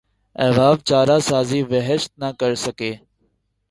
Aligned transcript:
احباب 0.35 0.77
چارہ 0.87 1.17
سازی 1.29 1.61
وحشت 1.71 2.11
نہ 2.21 2.29
کر 2.39 2.53
سکے 2.63 2.91